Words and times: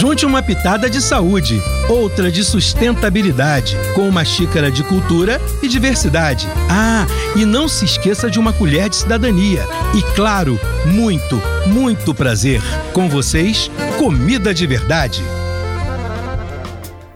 Junte 0.00 0.24
uma 0.24 0.42
pitada 0.42 0.88
de 0.88 0.98
saúde, 0.98 1.62
outra 1.86 2.32
de 2.32 2.42
sustentabilidade, 2.42 3.76
com 3.94 4.08
uma 4.08 4.24
xícara 4.24 4.70
de 4.70 4.82
cultura 4.82 5.38
e 5.62 5.68
diversidade. 5.68 6.48
Ah, 6.70 7.06
e 7.36 7.44
não 7.44 7.68
se 7.68 7.84
esqueça 7.84 8.30
de 8.30 8.38
uma 8.38 8.50
colher 8.50 8.88
de 8.88 8.96
cidadania. 8.96 9.62
E 9.94 10.00
claro, 10.14 10.58
muito, 10.86 11.38
muito 11.66 12.14
prazer. 12.14 12.62
Com 12.94 13.10
vocês, 13.10 13.70
comida 13.98 14.54
de 14.54 14.66
verdade. 14.66 15.22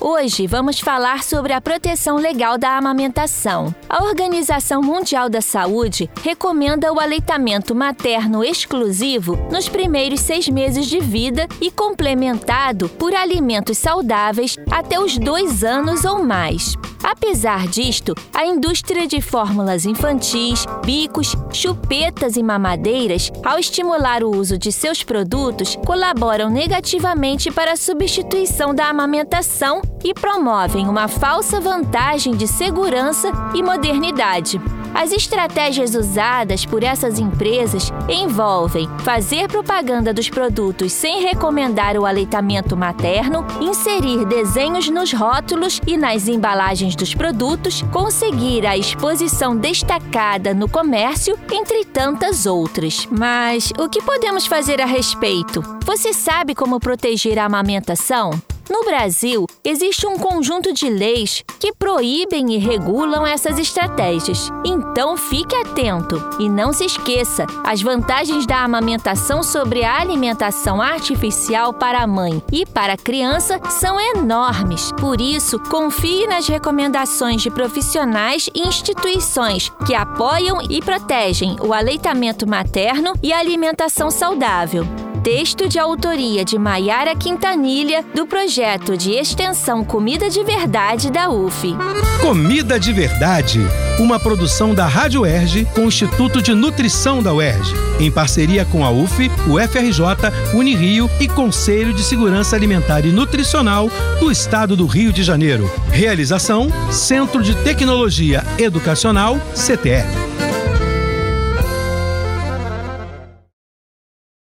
Hoje 0.07 0.47
vamos 0.47 0.81
falar 0.81 1.25
sobre 1.25 1.55
a 1.55 1.63
proteção 1.63 2.17
legal 2.17 2.59
da 2.59 2.77
amamentação. 2.77 3.75
A 3.89 4.05
Organização 4.05 4.83
Mundial 4.83 5.31
da 5.31 5.41
Saúde 5.41 6.11
recomenda 6.23 6.93
o 6.93 7.01
aleitamento 7.01 7.75
materno 7.75 8.45
exclusivo 8.45 9.35
nos 9.51 9.67
primeiros 9.67 10.21
seis 10.21 10.47
meses 10.47 10.89
de 10.89 11.01
vida 11.01 11.49
e 11.59 11.71
complementado 11.71 12.87
por 12.87 13.15
alimentos 13.15 13.79
saudáveis 13.79 14.59
até 14.71 15.01
os 15.01 15.17
dois 15.17 15.65
anos 15.65 16.05
ou 16.05 16.23
mais. 16.23 16.75
Apesar 17.05 17.69
disto, 17.69 18.15
a 18.33 18.47
indústria 18.47 19.07
de 19.07 19.21
fórmulas 19.21 19.85
infantis, 19.85 20.65
bicos, 20.87 21.37
chupetas 21.53 22.35
e 22.35 22.43
mamadeiras, 22.43 23.31
ao 23.45 23.59
estimular 23.59 24.25
o 24.25 24.35
uso 24.35 24.57
de 24.57 24.73
seus 24.73 25.03
produtos, 25.03 25.77
colaboram 25.85 26.49
negativamente 26.49 27.51
para 27.51 27.73
a 27.73 27.77
substituição 27.77 28.75
da 28.75 28.89
amamentação 28.89 29.83
e 30.03 30.15
promovem 30.15 30.89
uma 30.89 31.07
falsa 31.07 31.61
vantagem 31.61 32.35
de 32.35 32.49
segurança 32.49 33.31
e 33.55 33.63
modernidade. 33.63 34.59
As 34.95 35.11
estratégias 35.11 35.97
usadas 35.97 36.65
por 36.65 36.85
essas 36.85 37.19
empresas 37.19 37.93
envolvem 38.09 38.89
fazer 39.01 39.49
propaganda 39.49 40.15
dos 40.15 40.31
produtos 40.31 40.93
sem 40.93 41.21
recomendar 41.21 41.97
o 41.97 42.07
aleitamento 42.07 42.77
materno, 42.77 43.45
inserir 43.61 44.25
desenhos 44.25 44.89
nos 44.89 45.13
rótulos 45.13 45.81
e 45.85 45.97
nas 45.97 46.29
embalagens 46.29 46.95
dos 46.95 47.13
produtos, 47.13 47.83
conseguir 47.93 48.65
a 48.65 48.77
exposição 48.77 49.57
destacada 49.57 50.55
no 50.55 50.69
comércio, 50.69 51.37
entre 51.53 51.85
tantas 51.85 52.47
outras. 52.47 53.09
Mas 53.11 53.73
o 53.77 53.89
que 53.89 54.01
podemos 54.01 54.47
fazer 54.47 54.81
a 54.81 54.87
respeito? 54.87 55.61
Você 55.85 56.13
sabe 56.13 56.55
como 56.55 56.79
proteger 56.79 57.39
a 57.41 57.47
amamentação? 57.47 58.31
No 58.69 58.83
Brasil, 58.85 59.47
existe 59.63 60.07
um 60.07 60.19
conjunto 60.19 60.73
de 60.73 60.89
leis 60.89 61.45
que 61.61 61.73
proíbem 61.73 62.55
e 62.55 62.59
regulam 62.59 63.27
essas 63.27 63.59
estratégias. 63.59 64.51
Então 64.65 65.17
fique 65.17 65.55
atento 65.55 66.23
e 66.39 66.49
não 66.49 66.73
se 66.73 66.85
esqueça: 66.85 67.47
as 67.63 67.83
vantagens 67.83 68.47
da 68.47 68.65
amamentação 68.65 69.43
sobre 69.43 69.85
a 69.85 70.01
alimentação 70.01 70.81
artificial 70.81 71.75
para 71.75 72.03
a 72.03 72.07
mãe 72.07 72.43
e 72.51 72.65
para 72.65 72.95
a 72.95 72.99
criança 72.99 73.61
são 73.69 74.01
enormes. 74.01 74.93
Por 74.93 75.21
isso, 75.21 75.59
confie 75.59 76.27
nas 76.27 76.49
recomendações 76.49 77.43
de 77.43 77.51
profissionais 77.51 78.49
e 78.55 78.67
instituições 78.67 79.71
que 79.87 79.95
apoiam 79.95 80.63
e 80.71 80.81
protegem 80.81 81.57
o 81.61 81.73
aleitamento 81.73 82.47
materno 82.47 83.13
e 83.23 83.33
a 83.33 83.39
alimentação 83.39 84.11
saudável. 84.11 85.04
Texto 85.25 85.67
de 85.67 85.79
autoria 85.79 86.45
de 86.45 86.59
Maiara 86.59 87.17
Quintanilha, 87.17 88.05
do 88.15 88.27
projeto 88.27 88.95
de 88.95 89.13
extensão 89.13 89.83
Comida 89.83 90.29
de 90.29 90.45
Verdade 90.45 91.11
da 91.11 91.31
UF. 91.31 91.75
Comida 92.21 92.79
de 92.79 92.93
Verdade, 92.93 93.61
uma 93.99 94.21
produção 94.21 94.75
da 94.75 94.87
Rádio 94.87 95.25
Erge 95.25 95.65
com 95.75 95.87
o 95.87 95.89
Instituto 95.89 96.43
de 96.43 96.53
Nutrição 96.53 97.23
da 97.23 97.33
UERJ, 97.33 97.75
em 98.01 98.11
parceria 98.11 98.67
com 98.67 98.85
a 98.85 98.91
UF, 98.91 99.31
o 99.49 99.59
FRJ, 99.59 100.05
Unirio 100.53 101.09
e 101.19 101.27
Conselho 101.27 101.95
de 101.95 102.03
Segurança 102.03 102.55
Alimentar 102.55 103.07
e 103.07 103.11
Nutricional 103.11 103.91
do 104.21 104.31
Estado 104.31 104.77
do 104.77 104.85
Rio 104.85 105.11
de 105.11 105.23
Janeiro. 105.23 105.73
Realização: 105.91 106.69
Centro 106.93 107.43
de 107.43 107.55
Tecnologia 107.65 108.45
Educacional, 108.59 109.41
CTE. 109.55 110.44